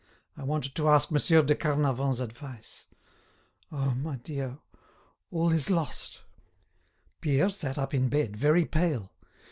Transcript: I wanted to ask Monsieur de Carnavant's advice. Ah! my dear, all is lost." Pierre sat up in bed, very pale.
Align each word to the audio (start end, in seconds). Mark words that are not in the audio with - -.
I 0.35 0.41
wanted 0.43 0.73
to 0.73 0.89
ask 0.89 1.11
Monsieur 1.11 1.43
de 1.43 1.53
Carnavant's 1.53 2.19
advice. 2.19 2.87
Ah! 3.71 3.93
my 3.95 4.15
dear, 4.15 4.57
all 5.29 5.51
is 5.51 5.69
lost." 5.69 6.23
Pierre 7.21 7.51
sat 7.51 7.77
up 7.77 7.93
in 7.93 8.09
bed, 8.09 8.35
very 8.35 8.65
pale. 8.65 9.13